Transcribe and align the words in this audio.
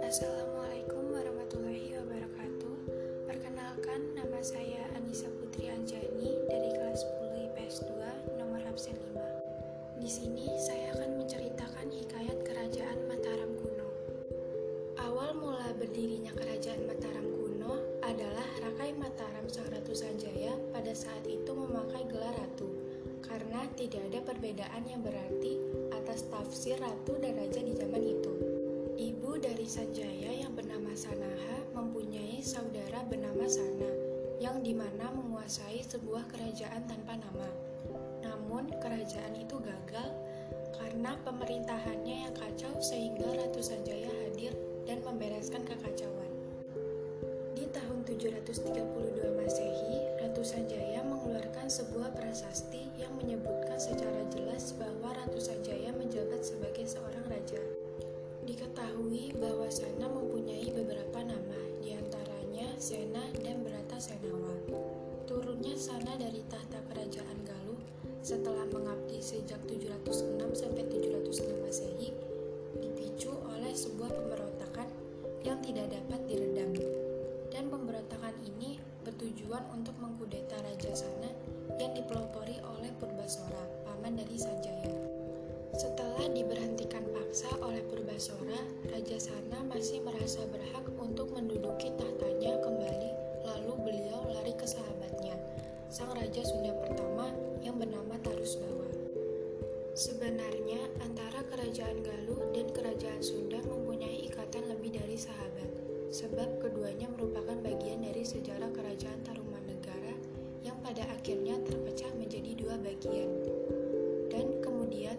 Assalamualaikum 0.00 1.12
warahmatullahi 1.12 1.92
wabarakatuh. 2.00 2.72
Perkenalkan, 3.28 4.16
nama 4.16 4.40
saya 4.40 4.88
Anissa 4.96 5.28
Putri 5.28 5.68
Anjani 5.68 6.32
dari 6.48 6.72
kelas 6.72 7.04
10 7.28 7.44
IPS 7.52 7.84
2, 7.84 8.40
nomor 8.40 8.64
absen 8.64 8.96
5. 8.96 10.00
Di 10.00 10.08
sini 10.08 10.48
saya 10.64 10.96
akan 10.96 11.20
menceritakan 11.20 11.92
hikayat 11.92 12.40
kerajaan 12.40 13.04
Mataram 13.04 13.52
kuno. 13.60 13.92
Awal 14.96 15.36
mula 15.36 15.76
berdirinya 15.76 16.32
kerajaan 16.32 16.88
Mataram 16.88 17.28
kuno 17.36 18.00
adalah 18.00 18.48
Rakai 18.64 18.96
Mataram 18.96 19.44
Sang 19.52 19.68
Ratu 19.68 19.92
Sanjaya 19.92 20.56
pada 20.72 20.96
saat 20.96 21.28
itu 21.28 21.52
memakai 21.52 22.08
gelar 22.08 22.32
ratu 22.32 22.83
karena 23.24 23.64
tidak 23.74 24.02
ada 24.12 24.20
perbedaan 24.20 24.82
yang 24.84 25.00
berarti 25.00 25.56
atas 25.96 26.28
tafsir 26.28 26.76
ratu 26.76 27.16
dan 27.18 27.40
raja 27.40 27.60
di 27.64 27.72
zaman 27.72 28.04
itu. 28.04 28.32
Ibu 28.94 29.40
dari 29.40 29.66
Sanjaya 29.66 30.44
yang 30.44 30.52
bernama 30.54 30.92
Sanaha 30.94 31.64
mempunyai 31.74 32.38
saudara 32.44 33.02
bernama 33.08 33.48
Sana 33.48 33.90
yang 34.38 34.60
di 34.60 34.76
mana 34.76 35.10
menguasai 35.10 35.82
sebuah 35.82 36.28
kerajaan 36.30 36.84
tanpa 36.86 37.16
nama. 37.18 37.48
Namun 38.22 38.70
kerajaan 38.78 39.34
itu 39.34 39.56
gagal 39.58 40.08
karena 40.74 41.16
pemerintahannya 41.22 42.16
yang 42.28 42.34
kacau 42.34 42.74
sehingga 42.82 43.26
Ratu 43.34 43.62
Sanjaya 43.62 44.10
hadir 44.24 44.52
dan 44.84 45.00
membereskan 45.06 45.62
kekacauan. 45.64 46.32
Di 47.54 47.70
tahun 47.70 48.02
732 48.02 48.74
Masehi, 49.38 49.96
Ratu 50.18 50.42
Sanjaya 50.42 51.03
sebuah 51.64 52.12
prasasti 52.12 52.92
yang 53.00 53.16
menyebutkan 53.16 53.80
secara 53.80 54.20
jelas 54.28 54.76
bahwa 54.76 55.16
Ratu 55.16 55.40
Sanjaya 55.40 55.96
menjabat 55.96 56.44
sebagai 56.44 56.84
seorang 56.84 57.24
raja. 57.24 57.60
Diketahui 58.44 59.32
bahwa 59.40 59.64
Sana 59.72 60.04
mempunyai 60.12 60.68
beberapa 60.68 61.24
nama, 61.24 61.60
di 61.80 61.96
antaranya 61.96 62.68
Sena 62.76 63.24
dan 63.40 63.64
Berata 63.64 63.96
Senawa. 63.96 64.52
Turunnya 65.24 65.72
Sana 65.80 66.12
dari 66.20 66.44
tahta 66.52 66.84
kerajaan 66.92 67.38
Galuh 67.48 67.80
setelah 68.20 68.68
mengabdi 68.68 69.24
sejak 69.24 69.60
706 69.64 70.36
sampai 70.52 70.84
bertujuan 79.34 79.66
untuk 79.74 79.98
mengkudeta 79.98 80.54
Raja 80.62 80.94
Sana 80.94 81.26
yang 81.82 81.90
dipelopori 81.90 82.54
oleh 82.78 82.94
Purbasora, 83.02 83.66
paman 83.82 84.14
dari 84.14 84.38
Sanjaya. 84.38 84.94
Setelah 85.74 86.30
diberhentikan 86.30 87.02
paksa 87.10 87.50
oleh 87.58 87.82
Purbasora, 87.90 88.62
Raja 88.94 89.18
Sana 89.18 89.58
masih 89.66 90.06
merasa 90.06 90.46
berhak 90.54 90.86
untuk 91.02 91.34
menduduki 91.34 91.90
tahtanya 91.98 92.62
kembali, 92.62 93.10
lalu 93.42 93.74
beliau 93.82 94.22
lari 94.38 94.54
ke 94.54 94.70
sahabatnya, 94.70 95.34
sang 95.90 96.14
Raja 96.14 96.46
Sunda 96.46 96.70
pertama 96.86 97.26
yang 97.66 97.74
bernama 97.74 98.14
Tarusbawa. 98.22 98.86
Sebenarnya, 99.98 100.78
antara 101.02 101.42
Kerajaan 101.50 102.06
Galuh 102.06 102.54
dan 102.54 102.70
Kerajaan 102.70 103.18
Sunda 103.18 103.58
mempunyai 103.66 104.30
ikatan 104.30 104.70
lebih 104.70 104.94
dari 104.94 105.18
sahabat, 105.18 105.70
sebab 106.14 106.62
keduanya 106.62 107.10
merupakan 107.10 107.58
bagian 107.58 107.83
sejarah 108.24 108.72
Kerajaan 108.72 109.20
Tarumanegara 109.22 110.16
yang 110.64 110.80
pada 110.80 111.04
akhirnya 111.12 111.60
terpecah 111.62 112.10
menjadi 112.16 112.56
dua 112.56 112.80
bagian 112.80 113.30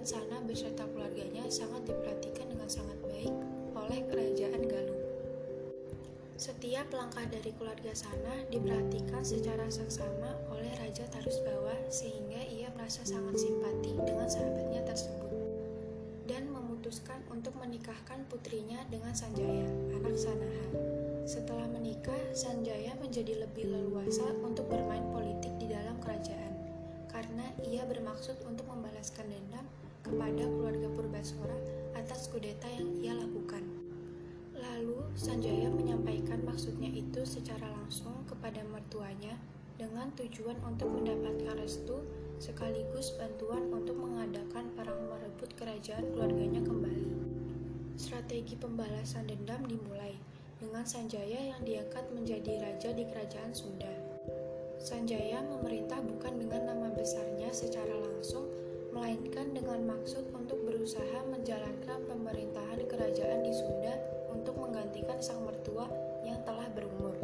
sana 0.06 0.38
beserta 0.46 0.86
keluarganya 0.94 1.50
sangat 1.50 1.90
diperhatikan 1.90 2.46
dengan 2.46 2.70
sangat 2.70 2.94
baik 3.10 3.34
oleh 3.74 4.06
kerajaan 4.06 4.62
Galuh. 4.70 5.02
Setiap 6.38 6.94
langkah 6.94 7.26
dari 7.26 7.50
keluarga 7.58 7.90
sana 7.98 8.46
diperhatikan 8.54 9.26
secara 9.26 9.66
seksama 9.66 10.38
oleh 10.54 10.70
Raja 10.78 11.10
Tarusbawa 11.10 11.90
sehingga 11.90 12.38
ia 12.38 12.70
merasa 12.78 13.02
sangat 13.02 13.42
simpati 13.42 13.98
dengan 13.98 14.30
sahabatnya 14.30 14.85
dan 14.85 14.85
memutuskan 16.86 17.18
untuk 17.34 17.58
menikahkan 17.58 18.30
putrinya 18.30 18.78
dengan 18.94 19.10
Sanjaya, 19.10 19.66
anak 19.90 20.14
Sanaha. 20.14 20.70
Setelah 21.26 21.66
menikah, 21.66 22.14
Sanjaya 22.38 22.94
menjadi 23.02 23.42
lebih 23.42 23.74
leluasa 23.74 24.22
untuk 24.46 24.70
bermain 24.70 25.02
politik 25.10 25.50
di 25.58 25.66
dalam 25.66 25.98
kerajaan 25.98 26.54
karena 27.10 27.50
ia 27.66 27.82
bermaksud 27.90 28.38
untuk 28.46 28.70
membalaskan 28.70 29.34
dendam 29.34 29.66
kepada 30.06 30.46
keluarga 30.46 30.86
Purbasora 30.94 31.58
atas 31.98 32.30
kudeta 32.30 32.70
yang 32.70 32.94
ia 33.02 33.18
lakukan. 33.18 33.66
Lalu 34.54 35.10
Sanjaya 35.18 35.74
menyampaikan 35.74 36.46
maksudnya 36.46 36.94
itu 36.94 37.26
secara 37.26 37.66
langsung 37.82 38.14
kepada 38.30 38.62
mertuanya 38.62 39.34
dengan 39.82 40.14
tujuan 40.14 40.62
untuk 40.62 40.94
mendapatkan 40.94 41.58
restu 41.58 41.98
sekaligus 42.38 43.16
bantuan 43.16 43.72
untuk 43.72 43.96
mengadakan 43.96 44.68
perang 44.76 45.08
merebut 45.08 45.52
kerajaan 45.56 46.12
keluarganya 46.12 46.60
kembali. 46.62 47.12
Strategi 47.96 48.60
pembalasan 48.60 49.32
dendam 49.32 49.64
dimulai 49.64 50.20
dengan 50.60 50.84
Sanjaya 50.84 51.56
yang 51.56 51.62
diangkat 51.64 52.04
menjadi 52.12 52.60
raja 52.60 52.90
di 52.92 53.08
kerajaan 53.08 53.56
Sunda. 53.56 53.92
Sanjaya 54.76 55.40
memerintah 55.48 56.04
bukan 56.04 56.36
dengan 56.36 56.76
nama 56.76 56.92
besarnya 56.92 57.50
secara 57.56 57.96
langsung, 57.96 58.46
melainkan 58.92 59.56
dengan 59.56 59.88
maksud 59.88 60.28
untuk 60.36 60.60
berusaha 60.68 61.24
menjalankan 61.32 62.04
pemerintahan 62.08 62.84
kerajaan 62.84 63.48
di 63.48 63.54
Sunda 63.56 63.96
untuk 64.28 64.60
menggantikan 64.60 65.20
sang 65.24 65.40
mertua 65.48 65.88
yang 66.28 66.40
telah 66.44 66.68
berumur. 66.76 67.16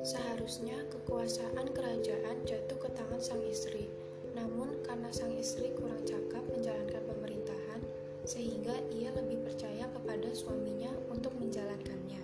Seharusnya 0.00 0.80
kekuasaan 0.88 1.76
kerajaan 1.76 2.40
jatuh 2.48 2.80
ke 2.80 2.88
tangan 2.96 3.20
sang 3.20 3.44
istri, 3.44 3.92
namun 4.34 4.80
karena 4.86 5.10
sang 5.10 5.34
istri 5.34 5.74
kurang 5.74 6.02
cakap 6.06 6.42
menjalankan 6.50 7.02
pemerintahan, 7.04 7.80
sehingga 8.22 8.74
ia 8.94 9.10
lebih 9.16 9.42
percaya 9.42 9.88
kepada 9.90 10.28
suaminya 10.30 10.92
untuk 11.10 11.34
menjalankannya. 11.40 12.22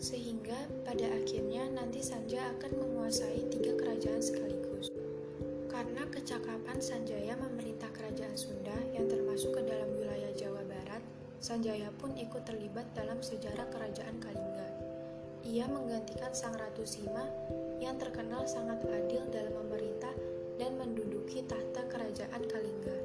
Sehingga 0.00 0.58
pada 0.84 1.06
akhirnya 1.16 1.70
nanti 1.70 2.02
Sanja 2.02 2.52
akan 2.58 2.72
menguasai 2.76 3.46
tiga 3.48 3.78
kerajaan 3.78 4.20
sekaligus. 4.20 4.90
Karena 5.70 6.06
kecakapan 6.10 6.78
Sanjaya 6.78 7.34
memerintah 7.38 7.90
kerajaan 7.94 8.36
Sunda 8.36 8.74
yang 8.94 9.10
termasuk 9.10 9.54
ke 9.54 9.62
dalam 9.64 9.90
wilayah 9.96 10.32
Jawa 10.34 10.62
Barat, 10.66 11.02
Sanjaya 11.40 11.90
pun 12.00 12.14
ikut 12.16 12.42
terlibat 12.46 12.88
dalam 12.94 13.20
sejarah 13.20 13.68
kerajaan 13.70 14.16
Kalingga. 14.22 14.68
Ia 15.44 15.68
menggantikan 15.68 16.32
Sang 16.32 16.56
Ratu 16.56 16.88
Sima 16.88 17.28
yang 17.82 18.00
terkenal 18.00 18.48
sangat 18.48 18.80
adil 18.88 19.28
dalam 19.28 19.52
dan 20.64 20.80
menduduki 20.80 21.44
tahta 21.44 21.84
kerajaan 21.92 22.40
Kalingga. 22.48 22.96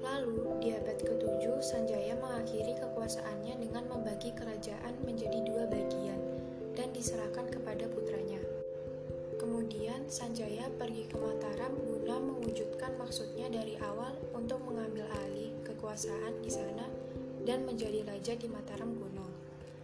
Lalu, 0.00 0.64
di 0.64 0.72
abad 0.72 0.96
ke-7, 0.96 1.60
Sanjaya 1.60 2.16
mengakhiri 2.16 2.72
kekuasaannya 2.72 3.60
dengan 3.60 3.84
membagi 3.84 4.32
kerajaan 4.32 4.96
menjadi 5.04 5.44
dua 5.44 5.68
bagian 5.68 6.16
dan 6.72 6.88
diserahkan 6.96 7.52
kepada 7.52 7.84
putranya. 7.92 8.40
Kemudian 9.36 10.08
Sanjaya 10.08 10.72
pergi 10.80 11.04
ke 11.04 11.20
Mataram 11.20 11.76
guna 11.84 12.16
mewujudkan 12.16 12.96
maksudnya 12.96 13.52
dari 13.52 13.76
awal 13.84 14.16
untuk 14.32 14.64
mengambil 14.64 15.04
alih 15.28 15.52
kekuasaan 15.68 16.40
di 16.40 16.48
sana 16.48 16.88
dan 17.44 17.68
menjadi 17.68 18.08
raja 18.08 18.32
di 18.40 18.48
Mataram 18.48 18.88
kuno. 18.96 19.28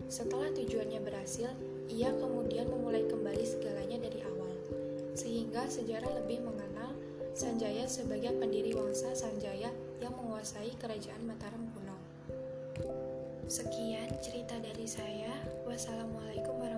Setelah 0.08 0.48
tujuannya 0.48 1.04
berhasil, 1.04 1.52
ia 1.92 2.08
kemudian 2.16 2.72
memulai 2.72 3.04
kembali 3.04 3.44
segalanya 3.44 4.00
dari 4.00 4.24
awal, 4.24 4.56
sehingga 5.12 5.68
sejarah 5.68 6.24
lebih 6.24 6.40
mengenal 6.40 6.65
Sanjaya 7.36 7.84
sebagai 7.84 8.32
pendiri 8.40 8.72
wangsa 8.72 9.12
Sanjaya 9.12 9.68
yang 10.00 10.16
menguasai 10.16 10.72
kerajaan 10.80 11.20
Mataram 11.28 11.68
kuno. 11.76 11.92
Sekian 13.44 14.08
cerita 14.24 14.56
dari 14.56 14.88
saya. 14.88 15.36
Wassalamualaikum 15.68 16.56
warahmatullahi 16.56 16.56
wabarakatuh. 16.56 16.75